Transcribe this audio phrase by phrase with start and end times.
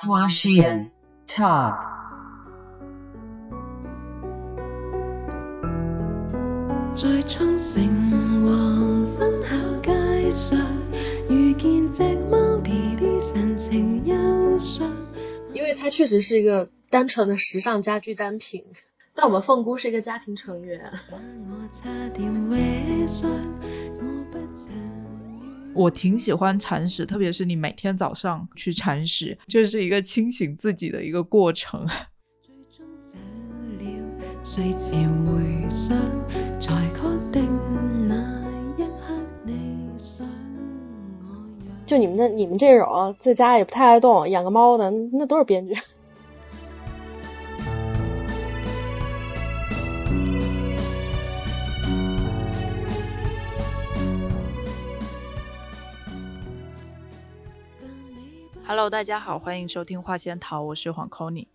[0.00, 0.90] 花絮
[1.26, 1.80] Talk。
[6.94, 7.82] 在冲绳
[8.44, 10.56] 黄昏后街上，
[11.28, 14.88] 遇见只猫 BB 神情忧伤。
[15.52, 18.62] 因为它确实是一个单纯的时尚家居单品，
[19.16, 20.92] 但我们凤姑是一个家庭成员。
[25.78, 31.86] 我挺喜欢铲屎，特别是你每天早上去铲屎，就是一个清醒自己的一个过程。
[41.86, 45.74] 就你们的你们这种在家也不太爱动，养个猫的那都是编剧。
[58.68, 61.48] Hello，大家好，欢迎收听《花仙桃》，我是黄 c o n y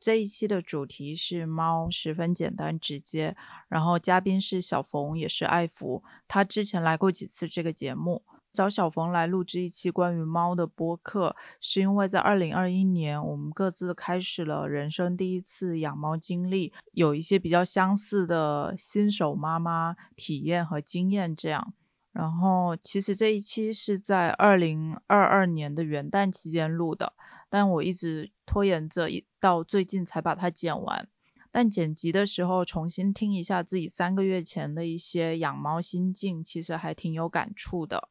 [0.00, 3.36] 这一期的主题是猫，十分简单直接。
[3.68, 8.24] 然后嘉宾是小冯，也是爱福，他之前来过几次这个节目。
[8.52, 21.72] 找小冯来录制一期关于猫的播客，是因为在二零二一年，我们各自开始了人生第一次养猫经历，有一些比较相似的新手妈妈体验和经验，这样。
[22.16, 27.12] 然后其实这一期是在二零二二年的元旦期间录的，
[27.50, 31.06] 但我一直拖延着，一到最近才把它剪完。
[31.50, 38.08] 但剪辑的时候重新听一下自己三个月前的一些养猫心境，其实还挺有感触的。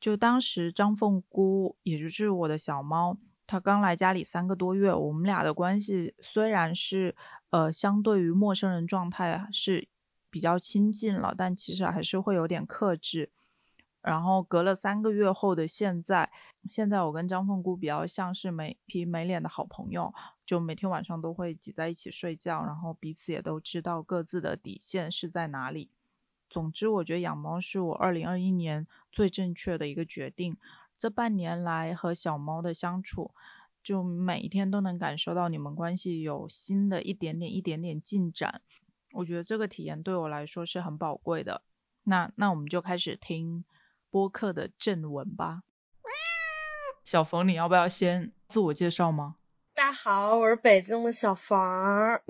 [0.00, 7.14] 就当时张凤姑，也就是我的小猫，它刚来家里三个多月，我们俩的关系虽然是
[7.50, 9.88] 呃相对于陌生人状态是
[10.34, 13.30] 比较亲近了，但其实还是会有点克制。
[14.02, 16.28] 然后隔了三个月后的现在，
[16.68, 20.12] 现在我跟张凤姑比较像是没皮没脸的好朋友，
[20.44, 25.88] 就每天晚上都会挤在一起睡觉，然后彼此也都知道各自的底线是在哪里。
[26.50, 30.56] 总之，我觉得养猫是我二零二一年最正确的一个决定。
[30.98, 33.30] 这半年来和小猫的相处，
[33.84, 38.60] 就每一天都能感受到你们关系有新的一点点、一点点进展。
[39.14, 41.62] 我觉得这个体验对我来说是很宝贵的。
[42.04, 43.64] 那那我们就开始听
[44.10, 45.62] 播客的正文吧。
[47.04, 49.36] 小冯，你要不要先自我介绍吗？
[49.74, 52.22] 大家好，我是北京的小冯儿。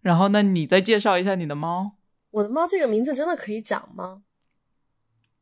[0.00, 1.96] 然后，那你再介绍一下你的猫。
[2.30, 4.22] 我的猫这个名字真的可以讲吗？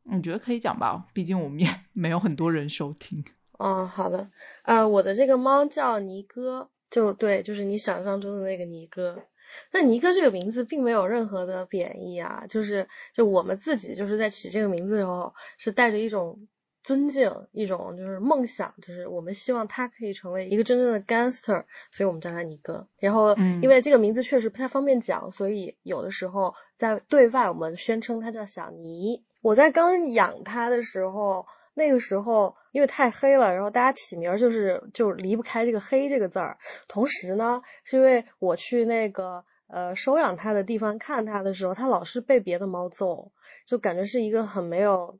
[0.03, 1.07] 你觉得可以讲吧？
[1.13, 3.23] 毕竟我们也没有很多人收听。
[3.59, 4.31] 哦，好的。
[4.63, 9.23] 呃，我的这个猫叫尼哥，就对，就是你想象中的那个尼哥。
[9.71, 16.47] 那尼哥这个名字并没有任何的贬义啊，就是就我们自己就是在起这个名字的时候，是带着一种
[16.83, 22.87] 尊敬，一种就是梦想，就是我们希望他可以成为一个真正的 gangster，所以我们叫他尼哥。
[22.97, 29.23] 然后嗯因为这个名字确实不太方便讲，所以有的时候在对外我们宣称他叫小尼。
[29.41, 31.45] 我在刚养他的时候，
[31.77, 36.57] 那个时候因为太黑了，然后大家起名儿就是就离不开这个“黑”这个字儿。
[36.87, 43.31] 同时呢，是因为我去那个呃收养它的地方看它的时候，它老是被别的猫揍，
[43.67, 45.19] 就感觉是一个很没有，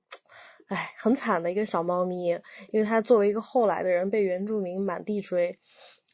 [0.66, 2.42] 哎，很惨的一个小猫咪。
[2.72, 5.60] 因为它作为一个后来的人，被原住民满地追，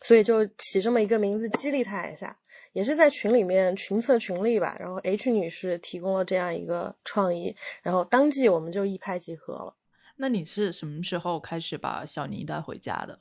[0.02, 2.38] 所以就起这么一个名字激励它一下。
[2.74, 9.76] 也是在群里面群策群力吧，然后 H 女士提供了这样一个创意，然后当即我们就一拍即合了。
[10.16, 13.19] 那你是什么时候开始把小尼带回家的？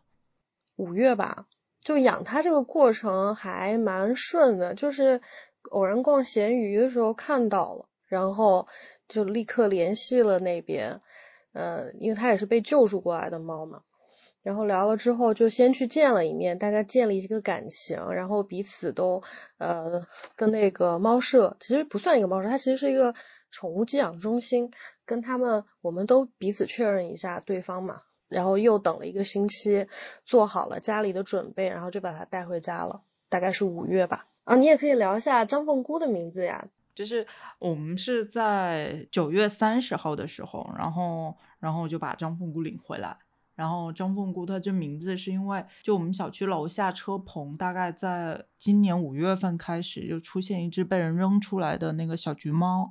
[0.76, 1.46] 五月吧，
[1.80, 5.20] 就养它这个过程还蛮顺的，就是
[5.70, 8.68] 偶然逛闲鱼的时候看到了，然后
[9.08, 11.00] 就立刻联系了那边，
[11.52, 13.82] 呃，因为它也是被救助过来的猫嘛。
[14.42, 19.22] 然后聊了之后，就先去见了一面，大家建立一个感情，然后彼此都
[19.58, 20.04] 呃
[20.34, 23.14] 跟那个猫舍，其实不算一个猫舍，它其实是一个
[23.52, 24.72] 宠物寄养中心，
[25.04, 29.86] 跟他们我们都彼此确认一下对方嘛，然后又等了一个星期，
[30.24, 34.26] 做好了家里的准备，然后就把它带回家了，大概是五月吧。
[34.42, 36.66] 啊，你也可以聊一下张凤姑的名字呀。
[36.94, 37.26] 就是
[37.58, 43.16] 我们是在九月三十号的时候，然后然后就把张凤姑领回来。
[43.54, 52.90] 然后张凤姑她这名字是因为就我们小区楼下车棚，大概在今年五月份开始就出现一只被人扔出来的那个小橘猫，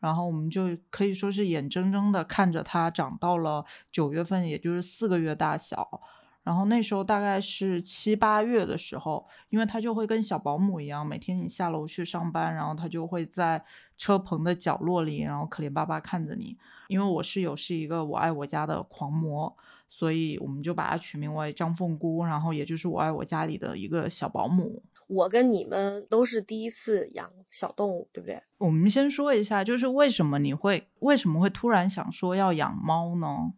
[0.00, 6.00] 然后我们就可以说是眼睁睁的看着它长到了九月份，也就是四个月大小。
[6.44, 13.62] 然后那时候大概是七八月的时候，因为它就会跟小保姆一样，每天你下楼去上班，然后它就会在
[13.98, 16.56] 车棚的角落里，然后可怜巴巴看着你。
[16.86, 19.54] 因为我室友是一个我爱我家的狂魔，
[19.90, 24.82] 所以我们就把它取名为张凤姑，然后也就是我爱我家里的一个小保姆。
[25.08, 28.42] 我跟你们都是第一次养小动物，对不对？
[28.58, 33.54] 我们先说一下，就是为什么你会为什么会突然想说要养猫呢？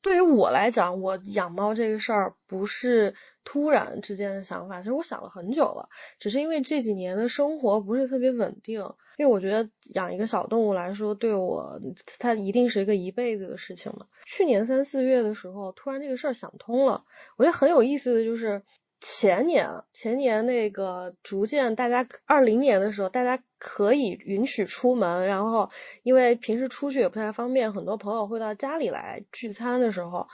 [0.00, 8.82] 对于我来讲，我养猫这个事儿不是突然之间的想法，其实我想了很久了，只是因为这几年的生活不是特别稳定。
[9.16, 11.80] 因为我觉得养一个小动物来说，对我
[12.18, 14.06] 它一定是一个一辈子的事情嘛。
[14.26, 17.04] 去年三四月的时候，突然这个事儿想通了。
[17.36, 18.62] 我觉得很有意思的就是。
[19.00, 25.70] 前年，前年那个逐渐大家二零年的时候，大家可以允许出门，然后
[26.02, 30.28] 因为平时出去也不太方便，很多朋友会到家里来聚餐的时候，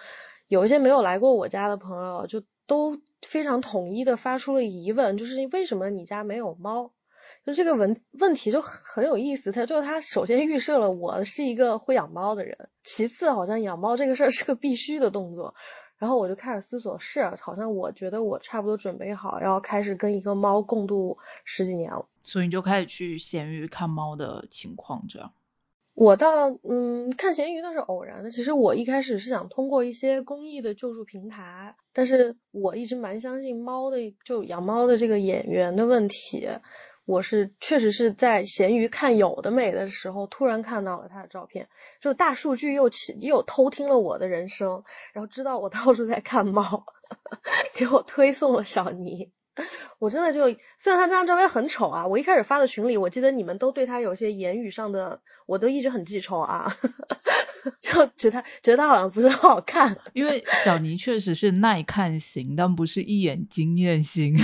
[0.47, 6.93] 有一些没有来过我家的朋友就都非常统一的发出了疑问，就是为什么你家没有猫？
[7.47, 15.55] 就这个问问题就很有意思，他就他首先预设了我是一个会养猫的人，其次好像养猫这个事儿是个必须的动作。
[16.01, 25.31] 然后我就开始思索，是好像我觉得我差不多准备好要开始跟一个猫共度十几年了，所以你就开始去闲鱼看猫的情况，这样。
[25.93, 28.31] 我倒嗯，看闲鱼倒是偶然的。
[28.31, 36.49] 其实我一开始是想通过一些公益的救助平台，但是我一直蛮相信猫的，就养猫的这个眼缘的问题。
[37.11, 41.69] 我是确实是在闲鱼看有的美的时候，突然看到了他的照片，
[42.01, 46.85] 就大数据又起又偷听了我的人生，然后知道我到处在看猫，
[47.75, 49.33] 给我推送了小尼。
[49.99, 56.77] 我真的就虽然他这张照片很丑啊，我一开始发的群里，我记得你们都对他有些言语上的，我都一直很记仇啊，
[57.83, 59.99] 就觉得觉得他好像不是很好看。
[60.13, 64.37] 因为小尼确实是耐看型，但不是一眼惊艳型。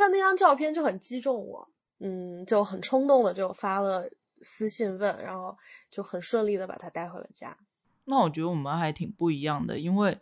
[0.00, 1.68] 但是他那张照片就很击中我，
[1.98, 4.08] 嗯，就很冲动的就发了
[4.40, 5.58] 私信问，然后
[5.90, 7.54] 就很顺利的把他带回了家。
[8.06, 10.18] 那我觉得我们还挺不一样的，因为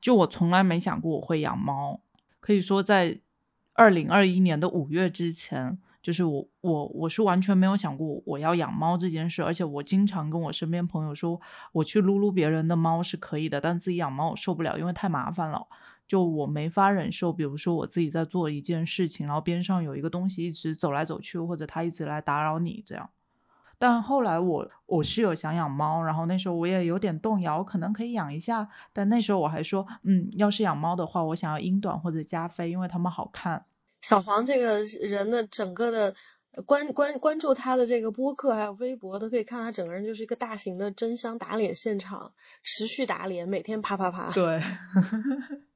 [0.00, 2.00] 就我从来没想过我会养猫，
[2.40, 3.20] 可以说在
[3.74, 11.40] 二零二一年的五月之前，就是我我我是完全没有想过我要养猫这件事，而且我经常跟我身边朋友说，
[11.72, 15.66] 我去撸撸别人的猫是可以的，但自己养猫我受不了，因为太麻烦了。
[16.08, 23.10] 就我没法忍受，比如说我自己在做一件事情，然后边上有一个东西一直走来走去，或者它一直来打扰你这样。
[23.80, 28.68] 但后来我我室友想养猫，然后那时候我也有点动摇，可能可以养一下。
[28.92, 33.66] 但那时候我还说，嗯，要是养猫的话，我想要英短或者加菲，因为它们好看。
[34.00, 36.14] 小黄这个人的整个的
[36.64, 42.32] 关关关注他的这个播客还有微博，都可以看他整个人就是一个大型的真香打脸现场，
[42.64, 44.32] 持续打脸，每天啪啪啪。
[44.32, 44.60] 对。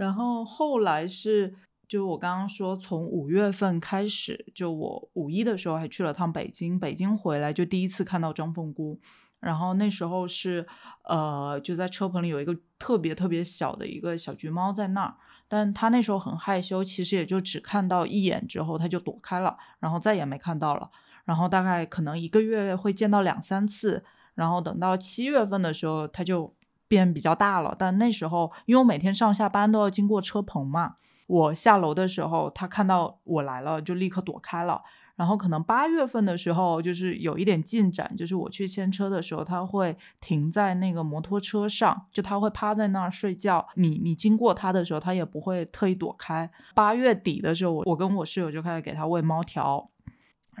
[0.00, 1.54] 然后后来是，
[1.86, 8.98] 就我刚刚说，从五月份开始，就我五一的时候还去了趟北京，北京回来就第一次看到张凤姑，
[9.40, 10.66] 然后那时候是，
[11.04, 15.14] 呃，就在车棚里有一个特别特别小的一个小橘猫在那儿，
[15.46, 20.90] 但它那时候很害羞，其实也就只看到一眼之后它就躲开了，然后再也没看到了，
[21.26, 24.02] 然后大概可能一个月会见到两三次，
[24.34, 26.54] 然后等到七月份的时候它就。
[26.90, 30.96] 变比较大了，但那时候因为我每天上下班都要经过车棚嘛，
[31.28, 34.82] 我下楼的时候，他看到我来了就立刻躲开了。
[35.14, 43.68] 然后可能八月份的时候，就是有一点进展，就是我去牵车的时候，他会停在那个摩托车上，就他会趴在那儿睡觉。
[43.74, 46.50] 你你经过他的时候，他也不会特意躲开。
[46.74, 49.89] 八月底的时候，我我跟我室友就开始给他喂猫条。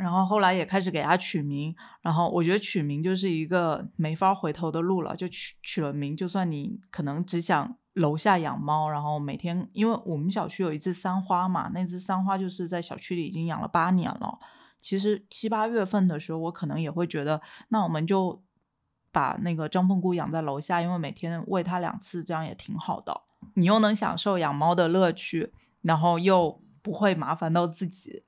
[0.00, 14.38] 然后后来也开始给它取名，然后我觉得取名就是一个没法回头的路了，就取取了名，就算你可能只想楼下养猫，然后每天，因为我们小区有一只三花嘛，那只三花就是在小区里已经养了八年了。
[14.80, 18.42] 其实七八月份的时候，我可能也会觉得，那我们就
[19.12, 23.20] 把那个张凤姑养在楼下，因为每天喂它两次，这样也挺好的。
[23.54, 25.52] 你又能享受养猫的乐趣，
[25.82, 28.22] 然后又不会麻烦到自己。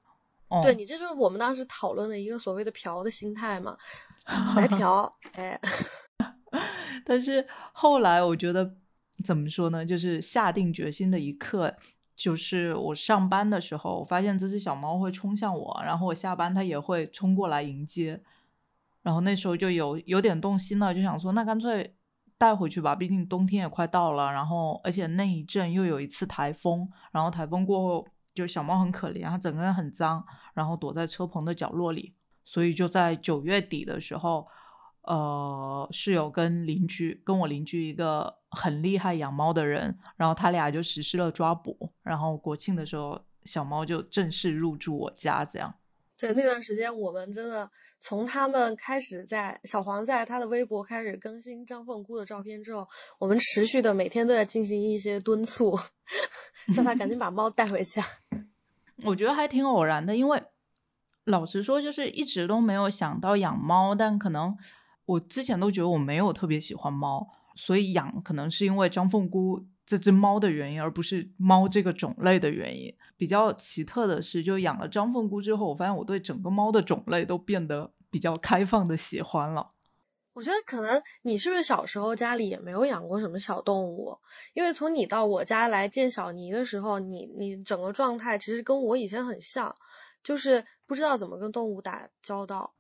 [0.61, 3.77] 对你，这就是我们当时讨论的一个所谓的“嫖”的心态嘛，
[4.57, 5.59] 白嫖，哎。
[7.05, 8.75] 但是后来我觉得，
[9.25, 9.85] 怎么说呢？
[9.85, 11.75] 就是下定决心的一刻，
[12.15, 18.21] 就是我上班的时候，我发现这只小猫会冲向我，然后我下班它也会冲过来迎接，
[19.03, 21.97] 然后那时候就有有点动心了，就想说，那干脆
[22.37, 28.07] 带回去吧，毕竟冬天也快到了，然后而且那一阵又有一次台风，然后台风过后。
[28.35, 30.25] 就小猫很可怜，它整个人很脏，
[30.55, 32.15] 然后躲在车棚的角落里。
[32.45, 34.49] 所以就在九月底的时候，
[35.03, 45.75] 呃室友跟邻居跟我邻居一个很厉害养猫的人，然后他俩就实施了抓捕，然后国庆的时候小猫就正式入住我家，这样。
[46.19, 55.77] 对，那段时间我们真的从他们开始在小黄在他的微博开始更新张凤姑的照片之后，我们持续的每天都在进行一些敦促，
[56.75, 58.05] 叫他赶紧 把猫带回家。
[59.05, 60.43] 我觉得还挺偶然的，因为
[61.25, 64.57] 老实说，就是一直都没有想到养猫，但可能
[65.07, 72.95] 我之前都觉得我没有特别喜欢猫，所以养可能是因为张凤姑这只猫的原因，而不是猫这个种类的原因。
[73.17, 79.72] 比较奇特的是，就养了张凤姑之后，我发现我对整个猫的种类都变得比较开放的喜欢了。
[80.35, 84.17] 我觉得可能你是不是小时候家里也没有养过什么小动物？
[84.55, 89.77] 因为从你到我家来见小尼的时候，你你整个状态其实跟我以前很像，
[90.25, 92.73] 就是不知道怎么跟动物打交道。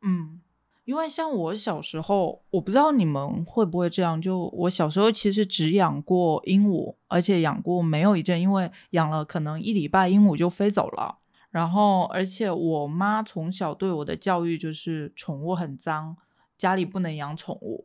[0.00, 0.40] 嗯，
[0.84, 11.18] 因为像我小时候，我不知道你们会不会这样，就我小时候其实只养过鹦鹉，而且养过没有一阵，因为养了可能一礼拜，鹦鹉就飞走了。
[11.50, 16.16] 然后，而且我妈从小对我的教育就是宠物很脏。
[16.62, 17.84] 家里不能养宠物，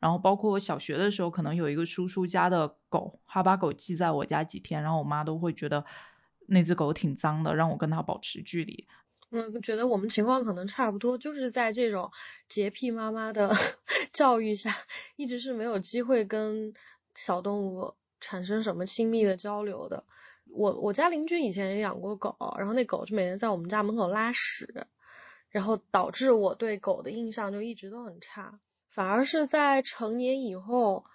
[0.00, 5.84] 然后包括我小学的时候，可能有一个叔叔家的狗，哈巴狗寄在我家几天，然后我妈都会觉得
[6.48, 8.88] 那只狗挺脏的，让我跟它保持距离。
[9.30, 12.10] 嗯，觉得我们情况可能差不多，就是在这种
[12.48, 13.54] 洁癖妈妈的
[14.12, 14.74] 教育下，
[15.14, 16.74] 一直是没有机会跟
[17.14, 20.02] 小动物产生什么亲密的交流的。
[20.50, 24.88] 我我家邻居以前也养过狗，然后那狗就每天在我们家门口拉屎。
[25.56, 28.60] 然后导致我对狗的印象就一直都很差，
[28.90, 31.06] 反而是在成年以后，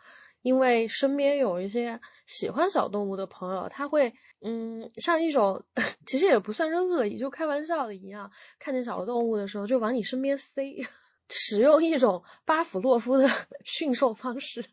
[0.41, 5.63] 因为身边有一些喜欢小动物的朋友，他会嗯像一种
[6.07, 10.75] 其实也不算是恶意，就开玩笑的一样，看见小动物的时候就往你身边塞，
[11.29, 13.29] 使用一种巴甫洛夫的
[13.63, 14.65] 驯兽方式，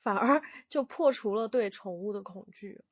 [0.00, 2.84] 反而就破除了对宠物的恐惧。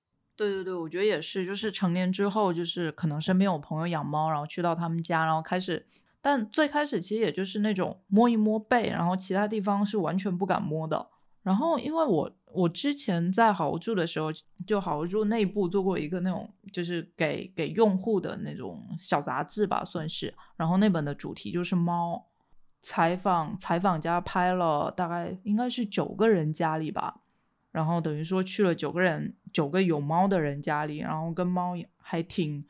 [0.42, 5.86] 对对对，我觉得也是，就是成年之后，就是可能身边有朋友养猫，然后去到他们家，然后开始，
[6.20, 11.08] 但最开始其实也就是那种摸一摸背，然后其他地方是完全不敢摸的。
[11.42, 14.30] 然后因为我我之前在好住的时候，
[14.66, 20.34] 就好住内部做过一个那种，就是给给用户的那种小杂志吧，算是。
[20.56, 22.26] 然后那本的主题就是猫，
[22.82, 27.21] 采访采访家拍了大概应该是九个人家里吧。
[27.72, 32.64] 然后等于说去了九个人，九个有猫的人家里，然后跟猫还挺，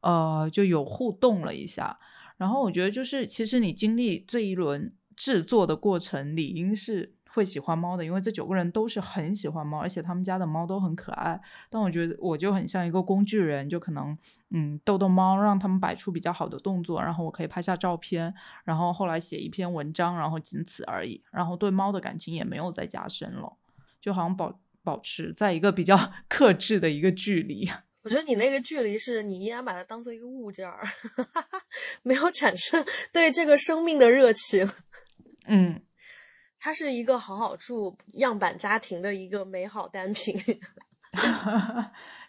[0.00, 1.98] 呃，就有互动了一下。
[2.38, 11.40] 然后我觉得就是，其实你经历这一轮制作的过程，理应是会喜欢猫的，因为这九个人都是很喜欢猫，而且他们家的猫都很可爱。
[11.68, 14.16] 但我觉得我就很像一个工具人，就可能
[14.50, 18.32] 嗯逗逗猫，让他们摆出比较好的动作，然后我可以拍下照片，
[18.64, 21.20] 然后后来写一篇文章，然后仅此而已。
[21.32, 23.52] 然后对猫的感情也没有再加深了。
[24.08, 25.94] 就好像保保持在一个比较
[26.30, 27.68] 克制的一个距离。
[28.00, 30.88] 我觉得你那个距离是你依然把它当做一个物件儿，
[32.02, 34.66] 没有产生对这个生命的热情。
[35.46, 35.82] 嗯，
[36.58, 40.34] 它是一个好好住样板家庭的一个美好单品。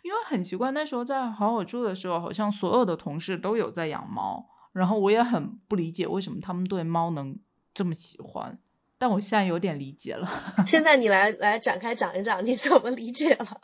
[0.01, 7.39] 因为很奇怪，那时候在好好住的时候，好像所有的同事都有在养猫，然后我也很不理解为什么他们对猫能
[7.73, 8.59] 这么喜欢。
[8.99, 10.29] 但我现在有点理解了。
[10.67, 13.61] 现在你来来展开讲一讲你怎么理解了。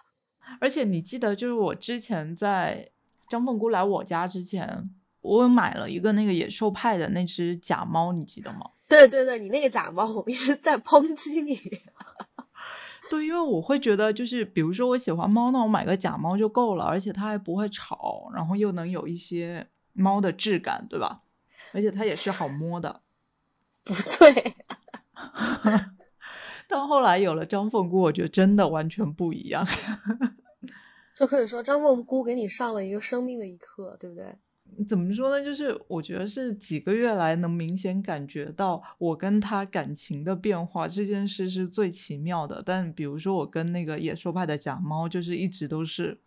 [0.61, 2.89] 而且你记得，就是我之前在
[3.27, 4.89] 张凤姑来我家之前，
[5.19, 8.71] 我买了一个那个野兽派的那只假猫，你记得吗？
[8.87, 11.59] 对对对，你那个假猫，我一直在抨击你。
[13.09, 21.21] 对，因为我会觉得，就是比如说我喜欢猫，那我买个假猫就够了，而且它还不会吵，然后又能有一些猫的质感，对吧？
[21.73, 23.01] 而且它也是好摸的。
[23.83, 24.55] 不对。
[26.67, 29.65] 到后来有了张凤姑，我觉得真的完全不一样。
[31.15, 34.35] 就可以说张凤姑给你上了一个生命的一课，对不对？
[34.87, 35.45] 怎么说呢？
[35.45, 42.63] 就是我觉得是几个月来能明显感觉到我跟他感情的变化，这件事是最奇妙的。
[42.65, 46.19] 但比如说我跟那个野兽派的假猫，就是一直都是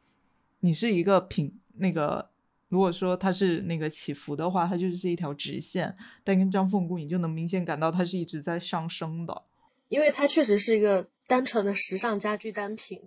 [0.60, 2.30] 你是一个品那个。
[2.68, 5.90] 如果说它是那个起伏的话，它就是一条直线；
[6.22, 9.42] 但跟张凤姑，你就能明显感到它是一直在上升的，
[9.88, 13.00] 因为它确实是一个单纯的时尚家居单品。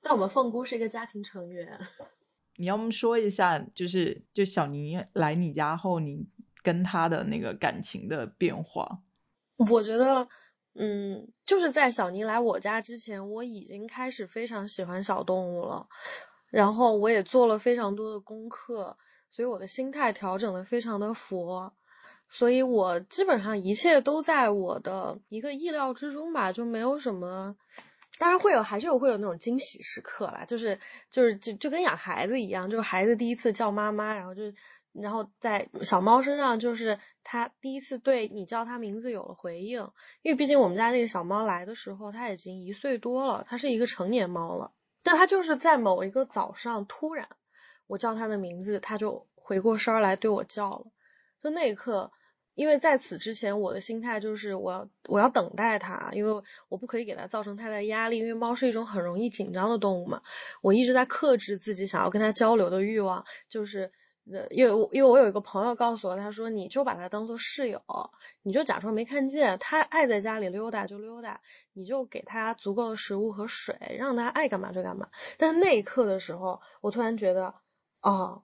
[0.00, 1.80] 但我们凤姑是一个家庭成员。
[2.56, 6.26] 你要么说一下，就是就小宁来你家后，你
[6.62, 9.00] 跟他的那个感情的变化？
[9.70, 10.28] 我觉得，
[10.74, 15.88] 嗯，就是在小宁来我家之前，我已经开始非常喜欢小动物了，
[16.50, 18.96] 然后我也做了非常多的功课。
[19.30, 21.74] 所以我的心态调整的非常的佛，
[22.28, 27.56] 所以我基本上一切都在我的一个意料之中吧，就没有什么。
[28.18, 34.42] 当然会有，还是有会有那种惊喜时刻啦，就是就是就就跟养孩子一样，就是孩子第一次叫妈妈，然后就
[34.92, 39.88] 然后在小猫身上，就是它第一次对你叫它名字有了回应，
[40.22, 44.72] 因为毕竟我们家那个小猫来的时候，它已经一岁多了，它是一个成年猫了，
[45.04, 47.28] 但它就是在某一个早上突然
[47.88, 50.86] 我叫它的名字，它就回过身来对我叫了，
[51.42, 52.12] 就那一刻。
[52.54, 60.22] 因为在此之前，我的心态就是我要我要等待它，因为我不可以给它造成太大压力，因为猫是一种很容易紧张的动物嘛。
[60.60, 63.92] 我一直在克制自己想要跟它交流的欲望，就是
[64.28, 67.80] 呃，因为我因为我有一个朋友告诉我，他说你就把它当做室友，
[68.42, 71.40] 你就假装没看见，它爱在家里溜达就溜达，
[71.72, 75.10] 你就给它足够的食物和水，让它爱干嘛就干嘛。
[75.36, 77.54] 但那一刻的时候，我突然觉得，
[78.08, 78.42] 哦，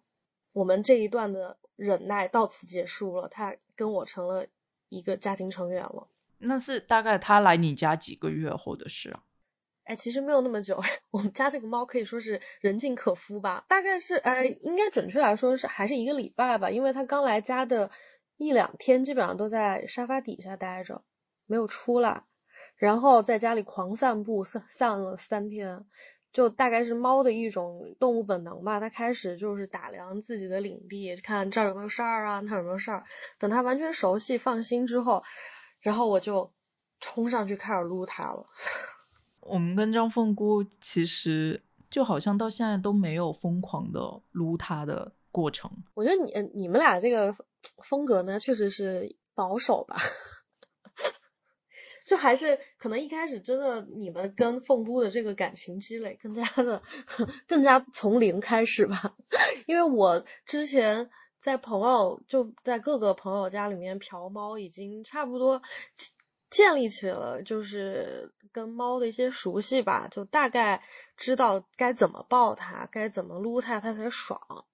[0.52, 1.59] 我们这一段的。
[1.76, 4.47] 忍耐到此结束了，他跟我成了
[4.90, 6.06] 一个家庭成员了。
[6.38, 9.25] 那是大概他来你家几个月后的事啊？
[9.83, 10.80] 哎，其实没有那么久。
[11.11, 17.90] 我们家这个猫可以说是人尽可夫吧，大概是呃，应该准确来说是还是一个礼拜吧，因为它刚来家的
[18.37, 21.02] 一两天，基本上都在沙发底下待着，
[21.44, 22.23] 没有出来，
[22.76, 25.85] 然后在家里狂散步，散散了三天。
[26.35, 33.05] 就大概是猫的一种动物本能吧，它开始就是打量自己的领地，看这儿有没有事儿啊，那有没有事儿。
[33.38, 35.23] 等它完全熟悉、放心之后，
[35.81, 36.53] 然后我就
[36.99, 38.47] 冲上去开始撸它了。
[39.38, 44.00] 我们跟张凤姑其实就好像到现在都没有疯狂的
[44.33, 45.71] 撸它的过程。
[45.95, 47.37] 我觉得你你们俩这个
[47.83, 49.97] 风格呢，确实是保守吧。
[52.04, 56.82] 就还是可能一开始真的你们跟凤都的这个感情积累更加的
[57.49, 59.16] 更加从零开始吧，
[59.66, 65.62] 因为我之前在朋友就在各个朋友家里面嫖猫，已经差不多
[66.50, 70.82] 建立起了就是跟猫的一些熟悉吧，就大概
[71.16, 74.64] 知道该怎么抱它，该怎么撸它它才爽。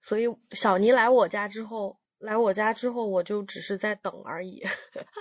[0.00, 4.62] 所以小尼来我家之后，来我家之后我就只是在等而已。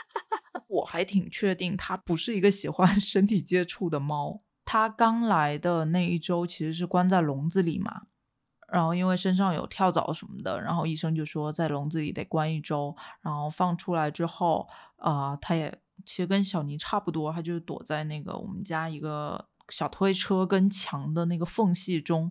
[0.68, 4.42] 我还挺确定它不是一个喜欢 身体接触的猫。
[4.66, 8.08] 它刚来的那一周其实是关在笼子里嘛，
[8.70, 12.94] 然后因为身上有跳蚤什么的，然后医生就说在笼子里得关一周。
[13.22, 22.30] 然后放出来之后，啊，它也其实跟小尼差不多，它就躲在那个我们家一个小推车跟墙的那个缝隙中，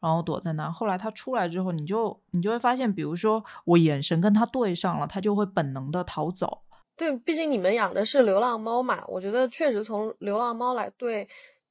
[0.00, 0.70] 然后躲在那。
[0.70, 6.62] 后来它出来之后，你就你就会发现，比如说我眼神跟它对上了，它就会本能的逃走。
[6.96, 11.26] 对，毕竟你们养的是流浪猫嘛，我觉得确实从流浪猫来对，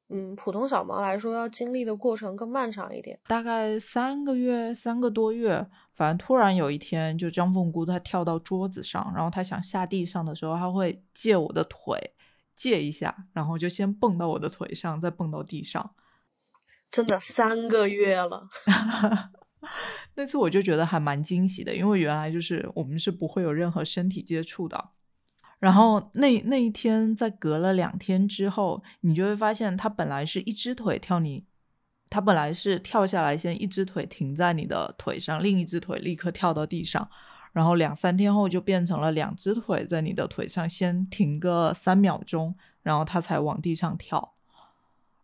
[0.09, 12.15] 嗯，普通小猫来说要经历的过程更漫长一点，大概三个月，三个多月，反正突然有一天，就张凤姑她跳到桌子上，然后她想下地上的时候，她会借我的腿，
[12.55, 15.91] 借一下，然后就先蹦到我的腿上，再蹦到地上，
[16.91, 18.49] 真的三个月了，
[20.15, 24.89] 那次我就觉得还蛮惊喜的，因为原来就是我们是不会有任何身体接触的。
[25.59, 31.45] 然后那那一天，在隔了两天之后，你就会发现，它本来是一只腿跳你，
[32.09, 37.09] 它本来是跳下来，先一只腿停在你的腿上，另一只腿立刻跳到地上，
[37.51, 44.35] 然后两三天后就变成了两只腿在你的腿上先停个三秒钟，然后它才往地上跳，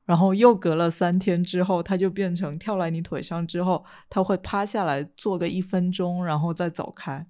[0.06, 7.26] 然后又隔了三天之后，它就变成跳来你腿上之后，它会趴下来坐个一分钟，然后再走开。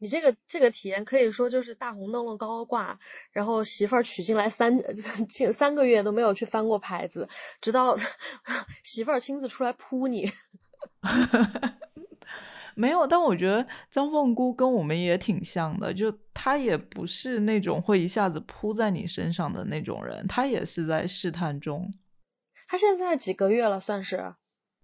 [0.00, 2.98] 你这个这个体验可以说就是大红灯笼高高挂，
[3.30, 4.78] 然后媳妇儿娶进来三
[5.28, 7.28] 近三个月都没有去翻过牌子，
[7.60, 7.96] 直到
[8.82, 10.32] 媳妇儿亲自出来扑你。
[12.76, 21.92] 没有，但我觉得张凤姑跟我们也挺像的，就她也不是那种会一下子扑在你身上的那种人，她也是在试探中。
[22.68, 23.78] 她现在几个月了？
[23.78, 24.34] 算是？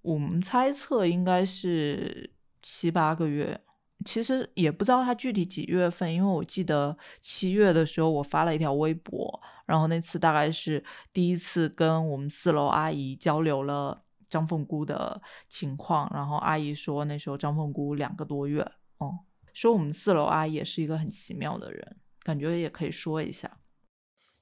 [0.03, 2.31] 我们猜测应该是
[2.62, 3.61] 七八个月。
[4.07, 18.62] 其实也不知道他具体几月份，因为我记得七月的时候我发了一条微博，然后那次大概是第一次跟我们四楼阿姨交流了张凤姑的情况，然后阿姨说那时候张凤姑两个多月，
[18.96, 19.18] 哦，
[19.52, 23.58] 说我们四楼阿姨也是一个很奇妙的人，感觉也可以说一下。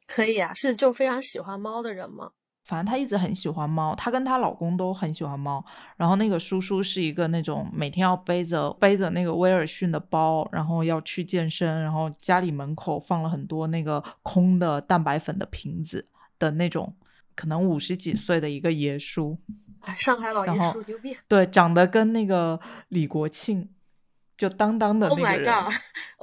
[0.07, 2.31] 可以啊，是就非常喜欢猫的人吗？
[2.64, 5.64] 反正她一直很喜欢猫，她跟她老公都很喜欢猫。
[5.96, 16.07] 然后那个叔叔是一个那种每天要背着背着那个威尔逊的包，然后要去健身，然后家里门口放了很多那个空的蛋白粉的瓶子
[16.38, 16.94] 的那种，
[17.35, 19.38] 可能五十几岁的一个爷叔。
[19.81, 21.17] 哎，上海老爷叔牛逼。
[21.29, 23.71] 对，长得跟那个李国庆
[24.37, 25.55] 就当当的 Oh 那个人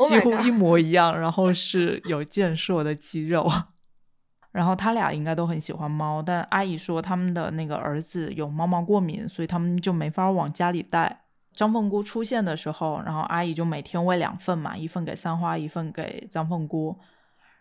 [0.07, 3.49] 几乎一模一样，然后是有健硕的肌肉。
[4.51, 11.23] 然后他俩应该都很喜欢猫，但阿姨说他们的那个儿子有猫毛过敏，所以他们就没法往家里带。
[11.53, 16.97] 张凤姑出现的时候，然后阿姨就每天喂两份嘛，一份给三花，一份给张凤姑。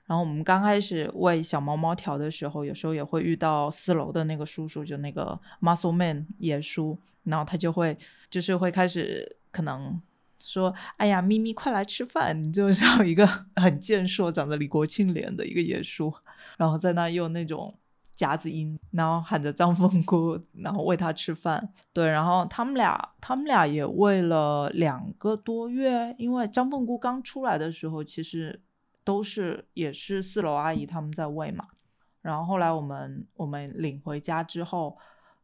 [0.06, 7.96] 然后我们刚开始喂小猫猫条的时候，有时候也会遇到四楼的那个叔叔，就那个 Muscle Man 野叔，然后他就会
[8.30, 10.00] 就是会开始可能
[10.40, 16.12] 说：“哎呀，咪咪，快来吃饭！”你 就像一个很健硕、长着李国庆脸的一个野叔，
[16.58, 17.74] 然后在那用那种
[18.14, 21.70] 夹子音，然后喊着张凤姑，然后喂他吃饭。
[21.94, 28.60] 对，然后他们俩他们俩也喂了两个多月，因为张凤姑刚出来的时候，其实
[29.04, 31.66] 都是也是四楼阿姨他们在喂嘛。
[32.22, 34.96] 然后后来我们我们领回家之后，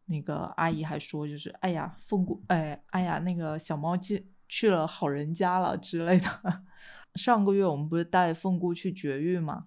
[0.06, 6.62] 那个阿姨还说，就是哎呀，凤姑，哎哎呀，那个小猫进去了好人家了之类的。
[7.16, 9.66] 上个月我们不是带凤姑去绝育嘛，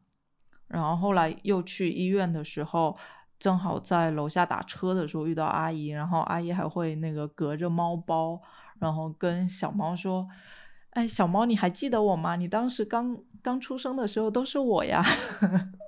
[0.68, 2.98] 然后后来又去医院的时候，
[3.38, 8.42] 正好在楼下打车的时候遇到阿姨，然后阿姨还会那个隔着猫包，
[8.80, 10.28] 然后跟小猫说
[10.94, 12.36] ：“哎，小猫，你还记得我吗？
[12.36, 15.04] 你当时刚刚出生的时候都是我呀。”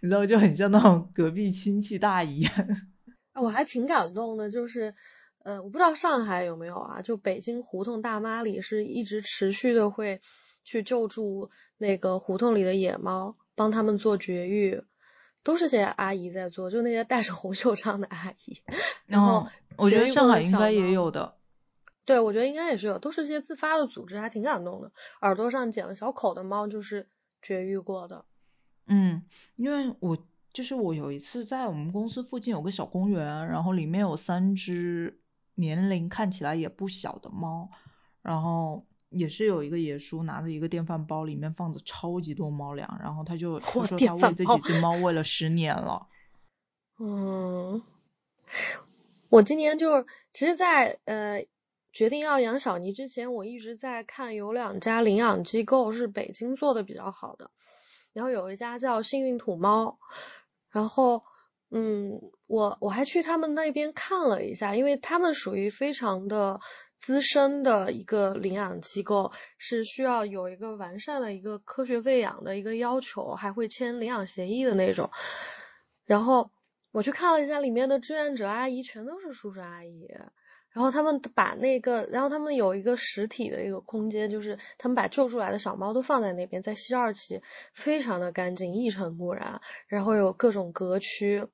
[0.00, 2.46] 你知道，就很像那种隔壁亲戚大姨。
[3.34, 4.94] 我还挺感动的，就是，
[5.42, 7.00] 呃，我不知道上海有没有啊？
[7.00, 10.20] 就北京胡同大妈里是一直持续的会
[10.64, 14.82] 去救助那个胡同里的野猫，帮他们做绝育，
[15.42, 18.60] 都是些阿姨在做，就那些戴着红袖章的阿姨。
[19.06, 21.34] 然后嗯我觉得上海应该也有的。
[22.04, 24.92] 对，我觉得应该也是有，都是这些自发的组织，还挺感动的。
[25.22, 27.08] 耳朵上剪了小口的猫就是
[27.40, 28.24] 绝育过的。
[28.86, 29.22] 嗯，
[29.56, 30.18] 因为我
[30.52, 35.18] 就是我有一次在我们公司附近有个小公园，然后里面有三只
[35.54, 37.70] 年龄看起来也不小的猫，
[38.20, 46.06] 然后也是有一个野叔拿着一个电饭煲，里面放着超级多猫粮，然后他就他说他喂这几只猫喂了十年了。
[47.00, 47.82] 嗯，
[49.30, 51.44] 我今年就是，其实在，呃
[51.94, 57.52] 决定要养小尼之前，我一直在看有两家领养机构是北京做的比较好的，
[58.12, 60.00] 然后有一家叫幸运土猫，
[60.70, 61.22] 然后
[61.70, 66.58] 嗯，我我还去他们那边看了一下，因为他们属于非常的
[66.96, 75.10] 资深的一个领养机构，是需要有一个完善的一个科学喂养的一个要求，还会签领养协议的那种。
[76.04, 76.50] 然后
[76.90, 80.08] 我去看了一下里面的志愿者阿姨，全都是叔叔阿姨。
[80.74, 89.60] 然后他们把那个，然后他们有一个实体的一个空间，就是他们把救出来的小猫都放在那边，在西二旗，非常的干净，一尘不染。
[89.86, 91.46] 然后有各种隔区，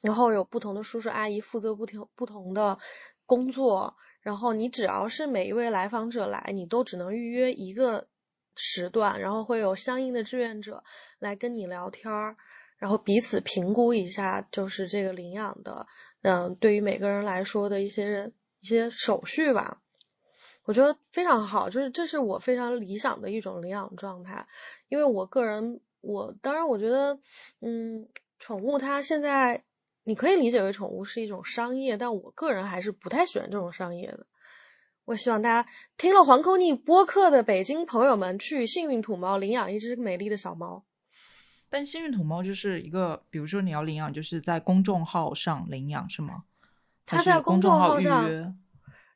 [0.00, 2.78] 然后有不同的叔叔阿姨负责不同不同的
[3.26, 3.96] 工作。
[4.20, 8.06] 然后你只要是每一位来访者来，你都只能预约一个
[8.54, 10.84] 时段，然后会有相应的志愿者
[11.18, 12.36] 来跟你聊天儿。
[12.82, 15.86] 然后彼此评估一下，就是这个领养的，
[16.22, 19.80] 嗯，对于每个人来说的一些一些手续吧，
[20.64, 24.48] 我觉得非常好，就是这是我非常理想的一种领养状态。
[24.88, 27.20] 因为我个人，我当然我觉得，
[27.60, 28.08] 嗯，
[28.40, 29.62] 宠物它现在
[30.02, 34.26] 你可以理解为宠物是一种商业，但我个人还是不太喜欢这种商业的。
[35.04, 40.84] 我希望大家听了黄口逆播客的北京朋友们，去幸运土猫领养一只美丽的小猫。
[41.72, 46.44] 但幸运土猫就是一个，比如说你要领养，就是在公众号上领养是吗？
[47.06, 48.52] 它在公众公号上约？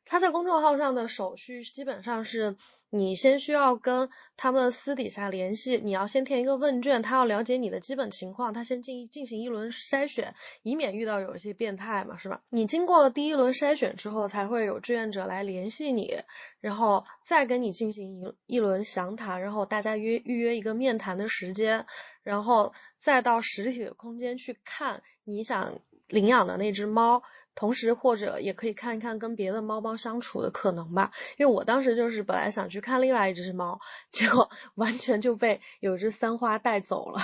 [0.03, 2.57] 它在公众号上的手续基本上是
[2.89, 12.41] 你先需要跟他们私底下联系，你要先填一个问卷，他要了解你的基本情况，他先进进行一轮筛选，以免遇到有一些变态嘛，是吧？
[12.49, 16.17] 你经过了第一轮筛选之后，才会有志愿者来联系你，
[16.61, 21.85] 然后再跟你进行一一轮详谈，然后大家约预约一个面谈的时间，
[22.23, 27.23] 然后再到实体的空间去看你想领养的那只猫。
[27.55, 31.11] 同时，或者也可以看一看跟别的猫猫相处的可能吧。
[31.37, 33.79] 因为我当时就是本来想去看另外一只猫，
[34.11, 37.19] 结果 完全就被有只三花带走了。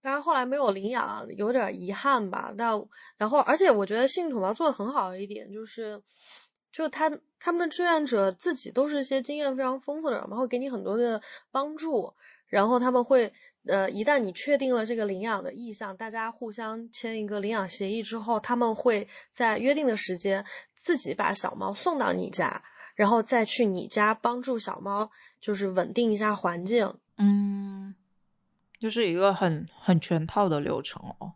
[0.00, 2.52] 当然后来没有领养，有点遗憾吧。
[2.58, 2.84] 但
[3.18, 6.02] 然后，而且我觉得信土猫做的很好的一点就是，
[6.72, 11.22] 就他他们的志愿者自己都是一些经验非常丰富的人嘛，会给你很多的
[11.52, 12.14] 帮助。
[12.48, 13.32] 然后他们会，
[13.66, 20.44] 呃，一旦你确定了这个领养的意向，大家互相签一个领养协议之后，他们会在约定的时间
[20.74, 22.64] 自己把小猫送到你家，
[22.96, 26.94] 然后再去你家帮助小猫，就是稳定一下环境。
[27.18, 27.94] 嗯，
[28.80, 31.34] 就是一个很很全套的流程哦。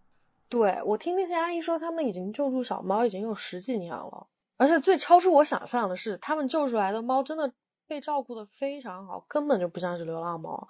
[0.49, 4.27] 对，我听那些阿姨说，他们已经救助小猫已经有十几年了。
[4.57, 7.53] 而且最超出我想象的是，他们救出来的猫真的
[7.89, 10.69] 被照顾的非常好，根本就不像是流浪猫。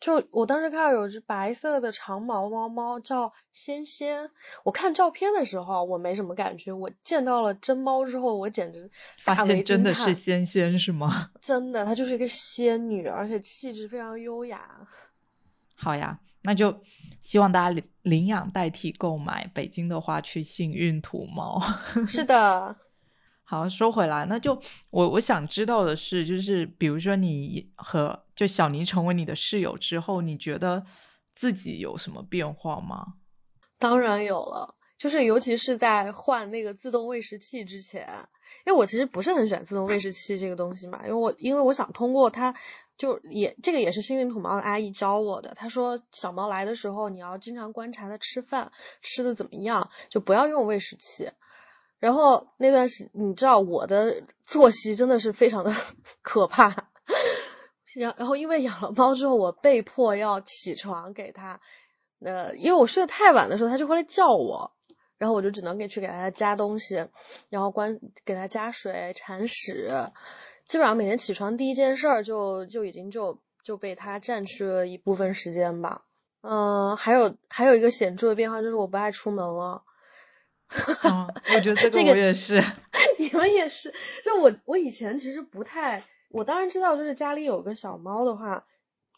[0.00, 4.30] 就我当时看到有只白色的长毛猫猫叫仙仙，
[4.64, 11.30] 我看照片的时候我没什么感觉，我见到了真猫之后，我简直发现真的是仙仙是吗？
[11.42, 14.86] 真的，她就是一个仙女，而且气质非常优雅。
[15.74, 16.82] 好呀，那就
[17.20, 19.50] 希望大家领领养代替购买。
[19.52, 21.60] 北京的话，去幸运土猫。
[22.08, 22.74] 是的，
[23.50, 30.86] 好，说回来，那就我我想知道的是，就是比如说你和就小尼成为你的室友之后，你觉得
[31.34, 33.14] 自己有什么变化吗？
[33.80, 38.28] 当然有了，就是尤其是在换那个自动喂食器之前，
[38.64, 42.54] 因为我其实不是很喜欢自动喂食器这个东西嘛，因为我因为我想通过它，
[42.96, 48.70] 就也这个也是幸运土猫的阿姨教我的，她说小猫来的时候你要经常观察它吃饭
[49.02, 51.32] 吃的怎么样，就不要用喂食器。
[52.00, 55.72] 然后那段时，你知道我的作息真的是非常的
[56.22, 56.88] 可怕。
[57.94, 61.60] 然然后因为养了猫之后，我被迫要起床给它，
[62.20, 64.72] 呃，因为我睡得太晚的时候，它就会来叫我，
[65.18, 67.06] 然后我就只能给去给它加东西，
[67.48, 69.90] 然后关给它加水、铲屎，
[70.66, 76.02] 基本上每天起床第一件事儿就就已经就就被它占据了一部分时间吧。
[76.42, 79.82] 嗯、还有还有一个显著的变化就是我不爱出门了。
[81.04, 82.62] 嗯， 我觉得这这个个我也是。
[83.18, 83.92] 你们也是，
[84.24, 88.64] 就我我以前其实不太，我当然知道，就是家里有个小猫的话，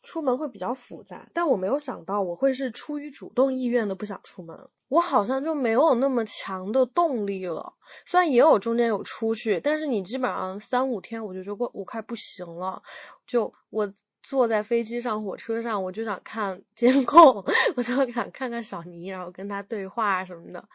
[0.02, 7.74] 出门会比较复杂，但我没有想到我会是出于主动意愿的不想出门，我好像就没有那么强的动力了。
[8.06, 12.82] 虽然也有中间有出去，但是你基本上三五天我就觉得我快不行了，
[13.26, 13.92] 就我。
[14.22, 17.44] 坐在飞机上、火车上，我就想看监控，
[17.76, 20.68] 我就想看看小尼，然后跟他对话什么的。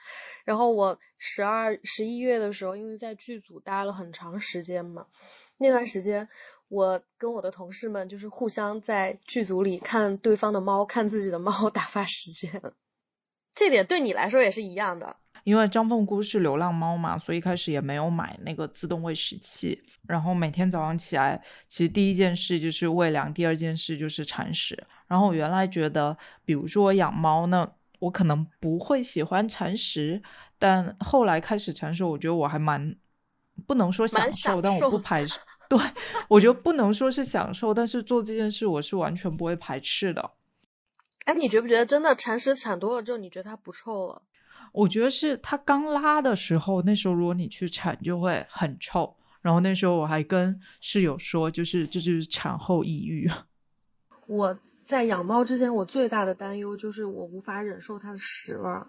[0.43, 5.07] 然后我十二、十一月的时候，因为在剧组待了很长时间嘛，
[5.57, 6.27] 那段时间
[6.67, 12.62] 我跟我的同事们就是互相在剧组里看对方的猫，看自己的猫 打发时间。
[13.53, 15.15] 这点对你来说也是一样的。
[15.47, 19.81] 因为张凤姑是流浪猫嘛，所以一开始也没有买那个自动喂食器。
[20.05, 24.77] 然后每天早上起来，其实第一件事就是喂粮，第二件事就是铲屎。
[25.07, 30.21] 然后我原来觉得，比如说我养猫呢，我可能不会喜欢铲屎，
[30.60, 32.93] 但后来开始铲屎，我觉得我还蛮
[33.65, 35.39] 不能说享受，享但我不排斥。
[35.69, 35.79] 对，
[36.27, 40.31] 我觉得不能说是享受，但是做这件事我是完全不会排斥的。
[41.23, 44.21] 哎，你觉不觉得真的铲屎铲多了之后，你觉得它不臭了？
[44.71, 49.15] 我觉得是它刚拉的时候，那时候如果你去铲就会很臭。
[49.41, 53.32] 然后那时候我还跟室友说，就是这就是产后抑郁。
[54.25, 58.88] 我在养猫之前，我最大的担忧就是我无法忍受它的屎味儿。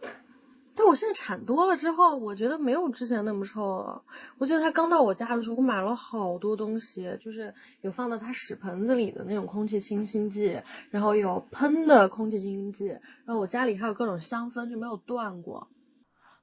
[0.79, 4.05] 但我现在铲多了之后，我觉得没有之前那么臭了。
[4.39, 15.67] 我记得它刚到我家的时候，我买了好多东西，就是有放到它屎盆子里的那种空气清新剂，然后有喷的空气清新剂，然后我家里还有各种香氛，就没有断过。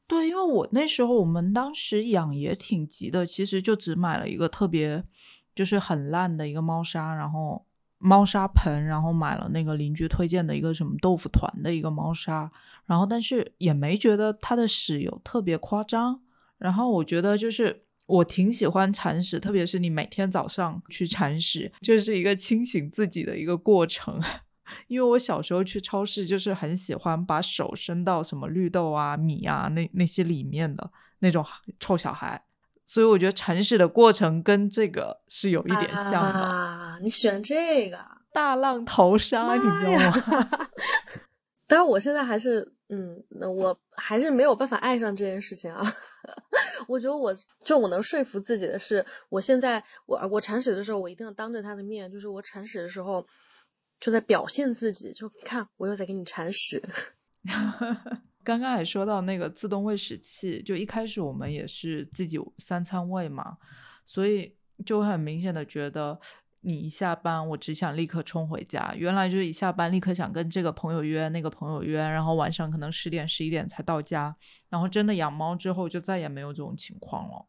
[0.05, 5.01] 对，因为我那时候我们当时养也挺急的，其实就只买了一个特别
[5.55, 7.65] 就是很烂的一个猫砂，然后
[8.05, 12.51] 猫砂盆，然后买了那个邻居推荐的一个什么豆腐团的一个猫砂，
[12.85, 16.21] 然后但是也没觉得它的屎有特别夸张。
[16.59, 24.21] 然后我觉得就是我挺喜欢铲屎，特别是你每天早上去铲屎，就是一个清醒自己的一个过程。
[24.87, 31.43] 因为我小时候去超市，就是很喜欢把手伸到什么绿豆啊、米啊那那些里面的那种
[31.79, 32.44] 臭小孩，
[32.85, 36.39] 所以我觉得铲屎的过程跟这个是有一点像的。
[36.39, 37.99] 啊，你选这个？
[38.31, 40.69] 大浪淘沙，你知道吗？
[41.67, 45.83] 但是，我现在还是，嗯，那我还是没有办法爱上这件事情啊。
[46.87, 53.25] 我觉得我就我能说服自己的是，我现在我我铲屎的时候，我一定要当着他的面，就是我铲屎的时候
[53.99, 56.83] 就在表现自己，就看我又在给你铲屎。
[58.45, 63.57] 刚刚也说到那个自动喂食器，就一开始我们也是自己三餐喂嘛，
[64.05, 64.55] 所以
[64.85, 66.17] 就很明显的觉得，
[66.61, 74.35] 你一下班我只想立刻冲回家，原来就是一下班立刻想跟这个朋友约那个朋友约，然后晚上可能十点十一点才到家，
[74.69, 77.45] 然后真的养猫之后就再也没有这种情况了。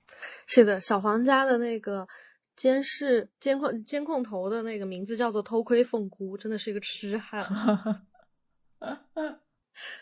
[0.47, 2.09] 是的，小黄家的那个
[2.55, 7.45] 监视监控监控头的那个名字叫做偷窥凤姑，真的是一个痴汉。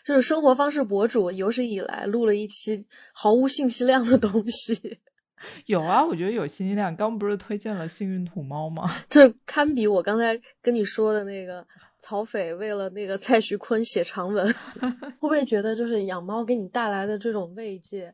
[0.03, 4.99] 就是生活方式博主有史以来录了一期毫无信息量的东西，
[5.65, 6.95] 有啊，我觉得有信息量。
[6.95, 8.89] 刚不是推荐了幸运土猫吗？
[9.09, 11.67] 这堪比我刚才跟你说的那个
[11.99, 14.53] 曹斐为了那个蔡徐坤写长文。
[15.19, 18.13] 会不会觉得就是养猫给你带来的这种慰藉，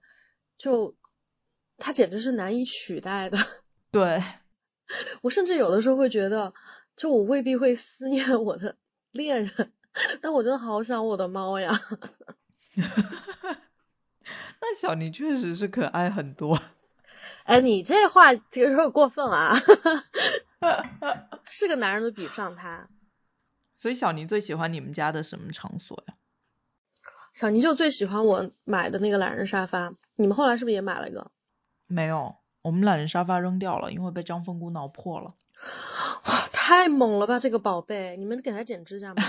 [0.58, 0.96] 就
[1.78, 3.38] 它简直是难以取代的。
[3.92, 4.24] 对，
[5.22, 6.54] 我甚至有的时候会觉得，
[6.96, 8.78] 就我未必会思念我的
[9.12, 9.74] 恋人，
[10.22, 11.72] 但我真的好想我的猫呀。
[14.62, 16.58] 那小尼确实是可爱很多。
[17.44, 19.56] 哎，你这话其实有点过分了啊！
[21.44, 22.88] 是个男人都比不上他。
[23.76, 26.16] 所以小尼最喜欢你们家的什么场所呀？
[27.34, 29.94] 小尼就最喜欢我买的那个懒人沙发。
[30.16, 31.32] 你们后来是不是也买了一个？
[31.88, 35.36] 没有，我们懒人沙发扔掉了，因为被张凤姑挠破了。
[36.26, 38.16] 哇太猛了吧，这个宝贝！
[38.18, 39.24] 你们给他剪指甲吗？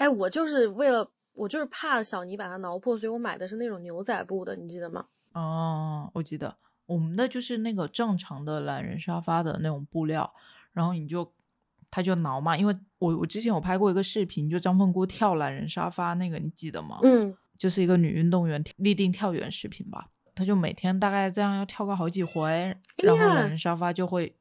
[0.00, 5.04] 哎，我就是为了，我就是怕小尼把它挠破，所以我买的是那种牛仔布的，你记得吗？
[5.34, 10.34] 哦，我记得，我们的就是那个正常的懒人沙发的那种布料，
[10.72, 11.32] 然后你就。
[11.92, 17.00] 它就挠嘛，因为我我之前有拍过一个视频，就张凤姑跳懒人沙发那个，你记得吗？
[17.02, 20.08] 嗯，就是一个女运动员立定跳远视频吧。
[20.32, 24.36] 她就每天大概这样要跳个好几回，然后懒人沙发就会，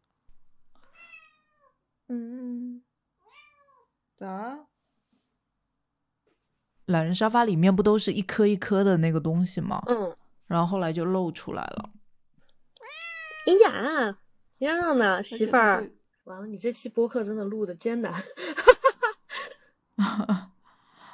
[2.08, 2.84] 嗯，
[4.16, 4.60] 咋？
[6.90, 9.82] 懒人沙发里面不都是一颗一颗的那个东西吗？
[9.88, 10.14] 嗯，
[10.48, 11.90] 然后后来就露出来了。
[13.46, 14.18] 哎呀，
[14.58, 15.92] 嚷嚷呢，媳妇儿。
[16.24, 18.14] 完了，你这期播客真的录的艰难。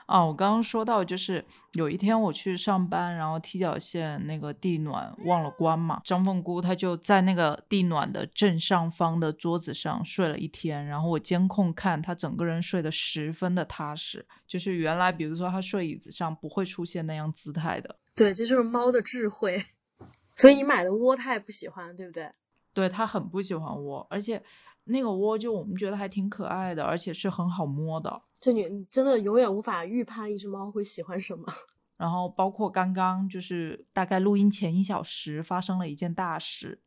[0.05, 17.97] 啊，我刚刚说到，就是有一天我去上班，然后踢脚线那个地暖忘了关嘛，张凤姑她就在那个地暖的正上方的桌子上睡了一天，然后我监控看她整个人睡得十分的踏实，就是原来比如说她睡椅子上不会出现那样姿态的。
[18.15, 19.63] 对，这就是猫的智慧。
[20.35, 22.31] 所以你买的窝它也不喜欢，对不对？
[22.73, 24.43] 对，它很不喜欢窝，而且。
[24.87, 28.21] 那个窝就我们觉得还挺可爱的，而且是很好摸的。
[28.45, 31.45] 就你真的永远无法预判一只猫会喜欢什么。
[31.97, 36.79] 然后包括刚刚就是大概录音前一小时发生了一件大事，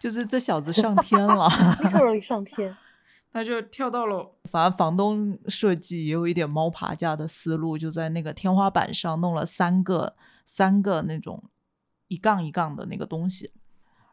[0.00, 1.48] 就是这小子上天了，
[1.92, 2.76] 特上天，
[3.32, 4.34] 他就跳到了。
[4.50, 11.44] 反正房东设计也有一点猫爬架的思路，就在那个天花板上弄了三个三个那种
[12.08, 13.52] 一杠一杠的那个东西。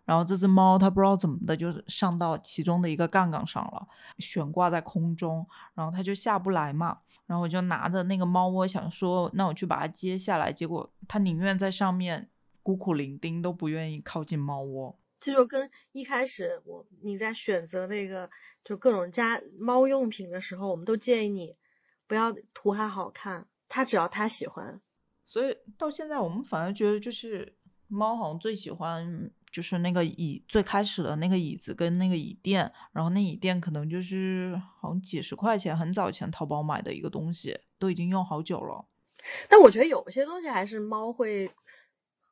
[0.08, 3.86] 然后这只猫它不知道怎么的，就是上到其中的一个杠杠上了，
[4.20, 7.00] 悬挂在空中，然后它就下不来嘛。
[7.26, 10.54] 然后我就拿着那个猫窝想说，那我去把它接下来。
[10.54, 12.30] 结果它宁愿在上面
[12.64, 14.98] 孤苦伶仃，都不愿意靠近猫窝。
[15.20, 18.30] 这就跟一开始我你在选择那个
[18.64, 21.58] 就各种家猫用品的时候，我们都建议你
[22.08, 24.80] 不要图它好看，它只要它喜欢。
[25.26, 27.58] 所以到现在我们反而觉得就是
[27.90, 29.30] 猫好像最喜欢。
[29.58, 38.86] 就是那个椅，最开始的那个椅子跟那个椅垫，然后那椅垫可能就是好像几十块钱，很早前淘宝买的一个东西，都已经用好久了。
[39.50, 41.50] 但我觉得有些东西还是猫会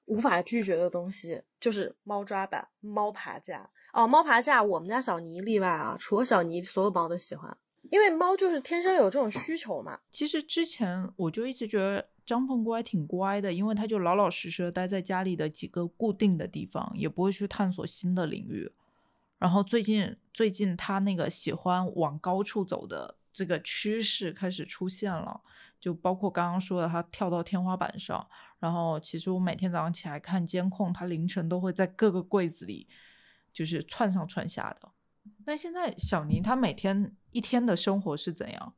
[0.06, 3.72] 无法拒绝的东西，就是猫抓板、猫爬架。
[3.92, 7.58] 哦，猫爬架，我们家小尼例外啊，除了小尼，所有猫都喜欢，
[7.90, 10.02] 因为猫就是天生有这种需求嘛。
[10.12, 12.08] 其实之前我就一直觉得。
[12.26, 18.72] 张凤乖挺乖的，因为他就老老实实待在家里的几个固定的地方，也不会去探索新的领域。
[19.38, 25.40] 然后最近最近他那个喜欢往高处走的这个趋势开始出现了，
[25.80, 28.26] 就包括刚刚说的他跳到天花板上。
[28.60, 32.88] 然后其实我每天早上起来看监控，他凌晨都会在各个柜子里
[33.54, 34.90] 就是窜上窜下的。
[35.46, 38.74] 那现在小宁他每天一天的生活是怎样？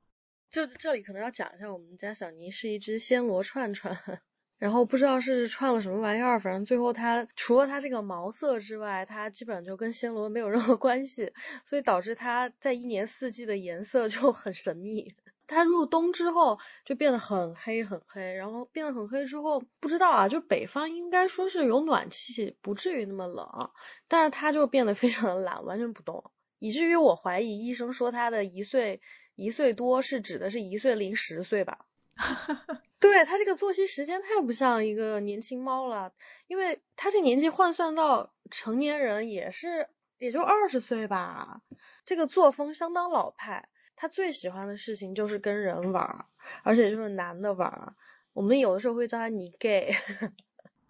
[0.50, 3.96] 就这里可能要讲一下，我们家小尼是一只暹罗串串，
[4.58, 11.34] 然后不知道是串了什么玩意儿，反正最后它除了它这个毛色之外，它基本上就跟暹罗没有任何关系，
[11.66, 15.14] 所以导致它在一年四季的颜色就很神秘。
[15.48, 23.72] 它入冬之后就变得很黑很黑，然后变得很黑之后，不知道啊，就北方应该说是有暖气，不至于那么冷，
[24.08, 29.02] 但是它就变得非常的懒，完全不动，以至于我怀疑医生说它的一岁。
[29.38, 31.86] 一岁多是指的是一岁零十岁吧？
[33.00, 36.12] 对他这个作息时间太不像一个年轻猫了，
[36.48, 41.62] 因为他这年纪换算到成年人也是也就二十岁吧。
[42.04, 46.26] 这个作风相当老派，他最喜欢的事情就是跟人玩，
[46.64, 47.96] 而且就是男的玩。
[48.34, 49.94] 我们有的时候会叫他你 gay。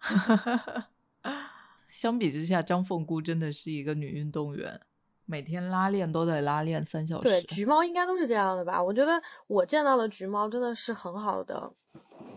[1.88, 4.80] 相比之下，张凤姑真的是一个女运动员。
[5.30, 7.28] 每天拉练都得拉练三小时。
[7.28, 8.82] 对，橘猫应该都是这样的吧？
[8.82, 11.70] 我觉得我见到的橘猫真的是很好的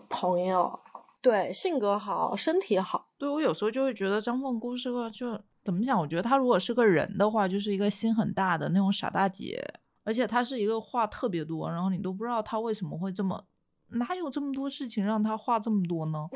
[0.09, 0.78] 朋友，
[1.22, 3.07] 对，性格好，身体好。
[3.18, 5.97] 对我有时候就会觉得张凤姑是个，就怎么讲？
[5.97, 9.63] 我觉得她如果是个人的话，就是一个心很大的那种傻大姐，
[10.03, 13.45] 而且她是一个话特别多，然后你都不知道她为什么会这么，
[13.88, 16.28] 哪有这么多事情让她话这么多呢？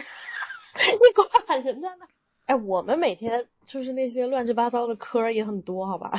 [0.76, 1.14] 你
[1.46, 2.06] 管人家呢？
[2.46, 6.12] 哎，我们每天就是那些乱七八糟的科也很多，好吧？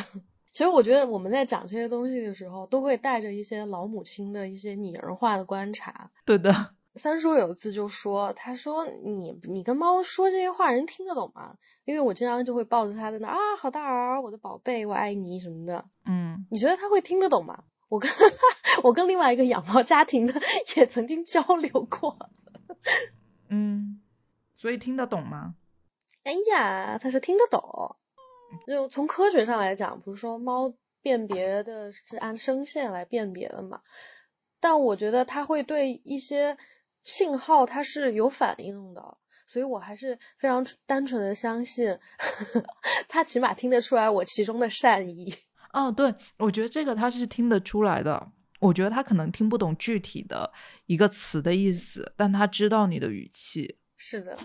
[0.56, 6.10] 其实我觉得我们在讲这些东西的时候，都会带着一些老母亲的一些拟人化的观察。
[6.24, 11.58] 对的，三叔有一次就说：“他说你你跟猫说这些话，人听得懂吗？
[11.84, 15.84] 因为我经常就会抱着它在那啊，好大儿，我的宝贝，我爱你什么的。
[16.06, 17.64] 嗯，你觉得他会听得懂吗？
[17.90, 18.10] 我跟
[18.82, 20.40] 我跟另外一个养猫家庭的
[20.74, 22.30] 也曾经交流过。
[23.50, 24.00] 嗯，
[24.56, 25.54] 所以听得懂吗？
[26.24, 27.96] 哎呀，他说听得懂。
[28.66, 33.80] 就从科学上来讲，不是说猫辨别的是按声线来辨别的嘛？
[34.60, 36.56] 但我觉得它会对一些
[37.02, 41.98] 信号它是有反应的，所以我还是非常单纯的相信，
[43.08, 45.34] 它起码听得出来我其中的善意。
[45.72, 48.32] 哦，对，我觉得这个它是听得出来的。
[48.58, 50.50] 我觉得它可能听不懂具体的
[50.86, 53.78] 一个词的意思，但它知道你的语气。
[53.96, 54.36] 是的。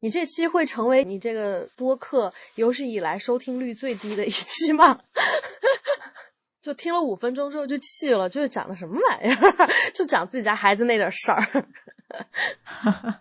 [0.00, 5.00] 你这期会成为你这个播客有史以来收听率最低的一期吗？
[6.60, 9.68] 就听了五分钟之后就气了，就是讲的什么玩意儿？
[9.94, 11.68] 就讲自己家孩子那点事儿。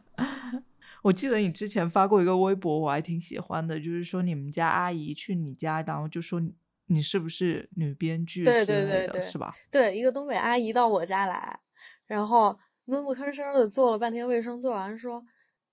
[1.03, 6.41] 我记得你之前发过一个微博，我还挺喜欢的，就是说你们家阿姨去你家，然后就说
[6.87, 8.43] 你是不是女编剧？
[8.43, 9.55] 对对对对，是吧？
[9.69, 11.59] 对，一个东北阿姨到我家来，
[12.07, 15.23] 然后闷不吭声的做了半天卫生，做完说。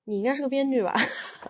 [0.04, 0.94] 你应该是个编剧吧？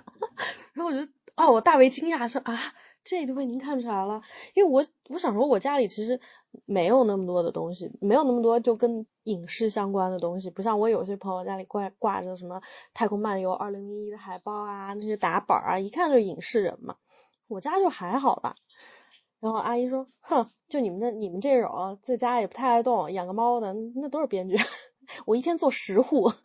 [0.75, 2.59] 然后我就哦，我大为惊讶，说啊，
[3.05, 4.23] 这都被您看出来了。
[4.55, 6.21] 因为我我想说，我家里其实
[6.67, 12.61] 没有那么多的东西，没有那么多就跟影视相关的东西，不像我有些朋友家里挂挂着什么
[12.95, 16.97] 《太空漫游二零零一》的海报啊，那些打本啊，一看就是影视人嘛。
[17.49, 18.57] 我家就还好吧。
[19.41, 24.57] 然后阿姨说，哼，就你们的你们这种在家也不太爱动，养个猫的那都是编剧。
[25.27, 26.31] 我一天做十户。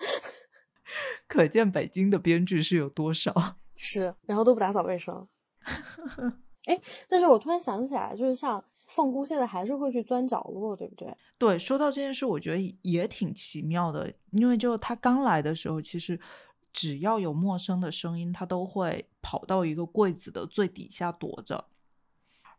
[1.27, 3.33] 可见北京的编剧是有多少？
[3.75, 5.27] 是，然后都不打扫卫生。
[6.65, 11.15] 哎，但是我突然想起来，就是像凤姑现在还是会去钻角落，对不对？
[11.37, 16.19] 对，说到这件事，我觉得也挺奇妙的，因为就他刚来的时候，其实
[16.73, 21.65] 只要有陌生的声音，他都会跑到一个柜子的最底下躲着。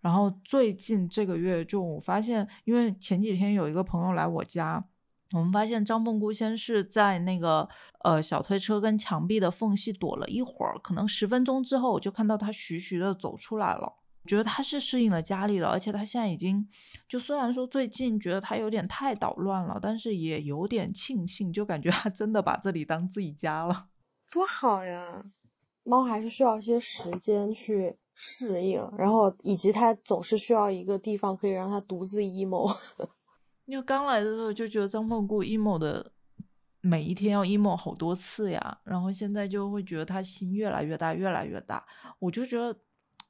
[0.01, 4.85] 然后最近这个月，就我发现，因为前几天有一个朋友来我家。
[5.33, 7.69] 我们发现张凤姑先是在那个
[8.03, 13.95] 呃小推车跟墙壁的缝隙躲了一会儿，可能十分钟之后，我就看到她徐徐的走出来了。
[14.27, 16.69] 觉得她是适应了家里了，而且她现在已经
[17.09, 23.87] 就虽然说最近觉得她有点太捣乱了，但是也有点庆幸，就感觉她真的把这里当自己家了，
[24.31, 25.25] 多好呀！
[25.85, 32.77] 猫还是需要一些时间去适应，然后以及它总是需要一个地方可以让它独自 emo。
[33.69, 36.11] 因为刚来的时候就觉得张凤姑 emo 的
[36.81, 41.85] 每一天要 emo 好多次呀，然后现在就会觉得他心越来越大，越来越大。
[42.19, 42.75] 我就觉得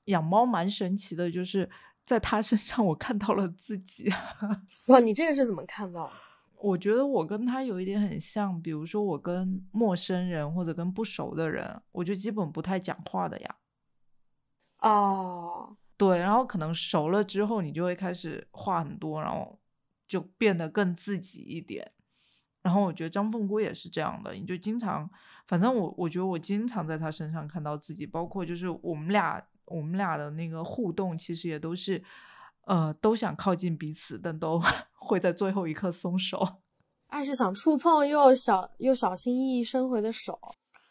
[0.05, 1.69] 养猫蛮神奇的，就是
[2.07, 4.09] 在他身上我看到了自己。
[4.87, 6.09] 哇，你这个是怎么看到？
[6.55, 13.57] 我觉得我跟他有一点很像，比如说我跟陌生人或者跟不熟的人，我就基本不太讲话的呀。
[14.83, 19.59] 哦，对，然后可能熟了之后，你就会开始话很多，然后。
[20.09, 21.93] 就变得更自己一点，
[22.63, 25.09] 然后我觉得张凤姑也是这样的，你就经常，
[25.47, 32.03] 反正我我觉得我经常在她身上看到自己，包括就是我们俩我们俩的那个互动，其实也都是，
[32.63, 34.61] 呃，都想靠近彼此，但都
[34.99, 36.63] 会在最后一刻松手。
[37.09, 40.39] 爱是想触碰又小又小心翼翼伸回的手，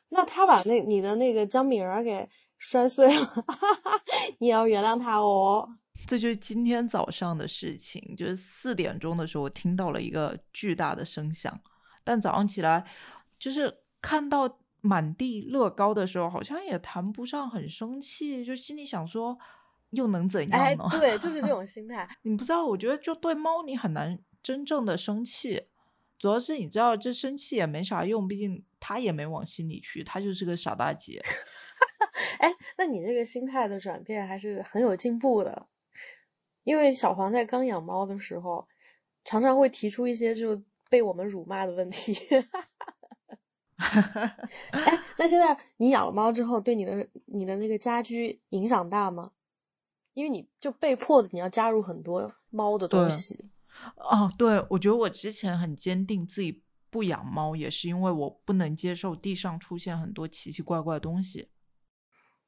[0.10, 3.46] 那他把那你的那个姜饼人给摔碎了，
[4.40, 5.70] 你要原谅他哦。
[6.06, 11.60] 这就是今天早上的事情，就是四点钟的时候，我听到了一个巨大的声响。
[12.04, 12.86] 但早上起来，
[13.40, 19.38] 就是看到满地乐高的时候，好像也谈不上很生气，就心里想说，
[19.90, 20.88] 又能怎样呢？
[20.92, 22.08] 对， 就是这种心态。
[22.22, 25.64] 你不知道，我觉得就对猫，你很难真正的生气。
[26.18, 31.22] 主要是你知道，这生气也没啥用，毕竟它也没往心里去，它就是个傻大姐。
[32.40, 35.68] 哎，那你这个心态的转变还是很有进步的。
[36.68, 38.68] 因为小黄在刚养猫的时候，
[39.24, 42.14] 常常会提出一些就被我们辱骂的问题。
[43.78, 44.38] 哎，
[45.18, 49.32] 那现在你养了猫之后，对你的你的那个家居影响大吗？
[50.14, 53.46] 因为你就被迫的你要加入很多猫的东西。
[53.96, 61.48] 哦，对，我觉得我之前很坚定自己不养猫，也是因为我不能接受地上出现很多奇奇怪怪的东西。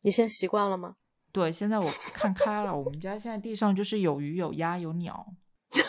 [0.02, 0.98] 你现在习惯了吗？
[1.32, 2.76] 对，现在我看开了。
[2.76, 5.34] 我们家现在地上就是有鱼、有鸭、有鸟。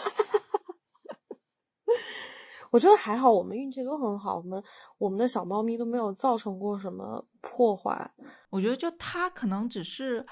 [2.71, 4.63] 我觉得还好，我们运气都很好，我们
[4.99, 8.13] 我们的小猫咪都没有造成过什么破坏。
[8.51, 10.25] 我觉得就它可能只是，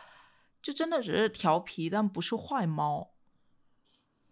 [0.62, 3.10] 就真的只是调皮，但不是坏猫。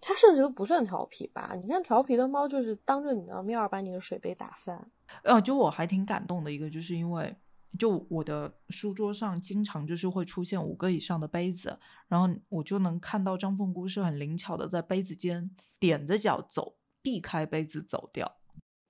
[0.00, 1.54] 它甚至都不算调皮吧？
[1.60, 4.88] 你看调皮的猫就是当着你的面儿把你的水杯打翻。
[5.24, 7.36] 呃，就我还挺感动的一个，就是因为
[7.76, 15.50] 就我的书桌上经常就是会出现五个以上的杯子，然后我就能看到张凤姑是很灵巧的在杯子间
[15.80, 18.36] 踮着脚走，避开杯子走掉。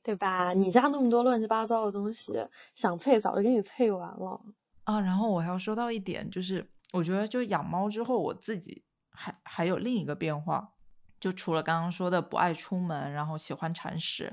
[0.03, 0.53] 对吧？
[0.53, 2.32] 你家那么多乱七八糟的东西，
[2.76, 4.41] 想配早就给你配完了。
[4.84, 10.74] 啊，然后我还要说到一点，就是我觉得就养猫之后，我自己还还有另一个变化，
[11.18, 14.32] 就除了刚刚说的不爱出门，然后喜欢铲屎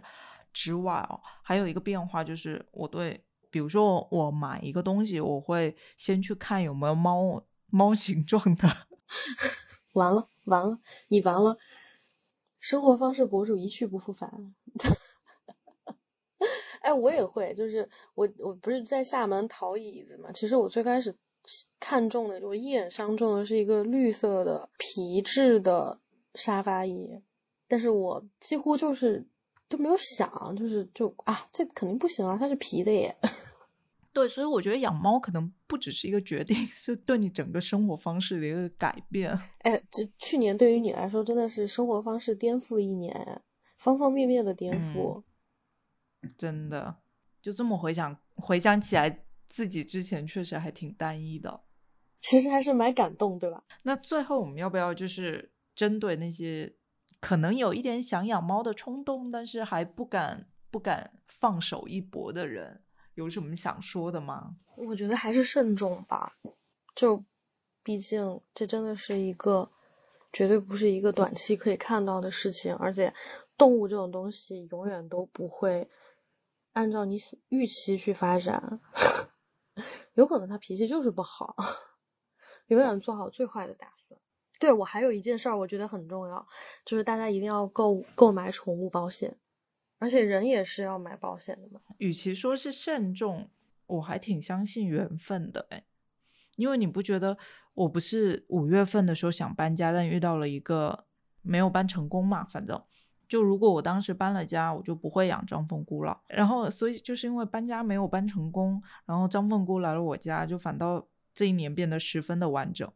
[0.53, 8.67] 之外哦，还有一个变化就是我对，比如说我买一个东西，我会先去看有没有猫猫形状的。
[9.93, 11.59] 完了完了，你完了，
[12.59, 14.55] 生活方式博主一去不复返。
[16.81, 20.31] 哎，我也会，就是我我不是在厦门淘椅子嘛。
[20.31, 21.15] 其实我最开始
[21.79, 25.99] 看中的，我一眼相中的是一个绿色的皮质的
[26.33, 27.21] 沙发椅，
[27.67, 29.27] 但是我几乎就是
[29.69, 33.15] 都没有想，就是就啊，这肯定不行啊，它是皮的耶。
[34.14, 39.38] 对，所以我觉得养猫可能不只是一个决定， 是对你整个生活方式的一个改变。
[39.59, 43.41] 哎，这去年对于你来说真的是生活方式颠覆一年，
[43.76, 45.24] 方方面面的颠覆。
[46.38, 46.97] 真的，
[47.41, 51.64] 就这么回想，回想起来，自己之前确实还挺单一的。
[52.22, 53.64] 其实还是蛮感动，对吧？
[53.82, 56.76] 那最后我们要不要就是针对那些
[57.20, 62.82] 可能有一点想养猫的冲动，但是还不敢不敢放手一搏的人，
[63.16, 64.55] 有什么想说的吗？
[64.76, 66.38] 我觉得还是慎重吧。
[66.95, 67.24] 就
[67.84, 69.72] 毕竟这真的是一个
[70.32, 73.14] 绝对不是一个短期可以看到的事情，而且
[73.57, 75.89] 动物这种东西永远都不会。
[76.72, 78.82] 按照你预期去发展，
[80.16, 81.55] 有可能他脾气就是不好，
[82.66, 84.20] 永远做好最坏的打算。
[84.59, 86.47] 对我还有一件事儿，我觉得很重要，
[86.84, 89.38] 就是大家一定要购购买宠物保险，
[90.03, 91.79] 而且人也是要买保险的嘛。
[91.97, 93.49] 与其说是慎重，
[93.87, 95.85] 我还挺相信缘分的哎，
[96.57, 97.37] 因为你不觉得
[97.73, 101.05] 我不是五月份的时候想搬家，但遇到了一个
[101.41, 102.83] 没有搬成功嘛，反正。
[103.29, 106.21] 就如果我当时搬了家，我就不会养张凤姑了。
[106.27, 112.91] 然后，所以就是因为搬家没有搬成功，然后张凤姑来了我家，就反倒这一年变得十分的完整。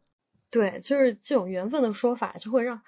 [0.50, 2.82] 对，就是这种缘分的说法，就会让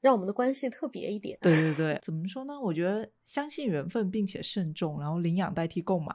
[0.00, 1.38] 让我们的关系特别一点。
[1.42, 2.60] 对对对，怎么说呢？
[2.60, 6.12] 我觉得相信缘分，并且慎重，然后领养代替购买，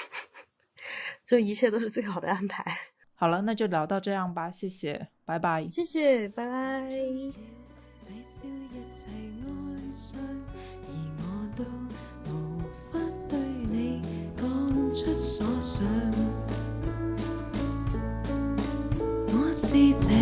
[1.26, 2.64] 就一切都是最好的安排。
[3.14, 5.68] 好了，那就聊到这样吧，谢谢，拜拜。
[5.68, 6.90] 谢谢，拜拜。
[14.92, 15.86] 出所想，
[19.28, 20.19] 我是这